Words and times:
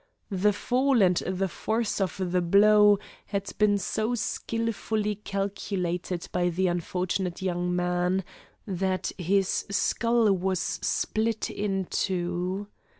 The 0.31 0.51
fall 0.51 1.03
and 1.03 1.17
the 1.17 1.47
force 1.47 2.01
of 2.01 2.19
the 2.31 2.41
blow 2.41 2.97
had 3.27 3.53
been 3.59 3.77
so 3.77 4.15
skilfully 4.15 5.13
calculated 5.13 6.27
by 6.31 6.49
the 6.49 6.65
unfortunate 6.65 7.43
young 7.43 7.75
man 7.75 8.23
that 8.65 9.11
his 9.19 9.67
skull 9.69 10.31
was 10.33 10.59
split 10.59 11.51
in 11.51 11.85
two. 11.85 12.65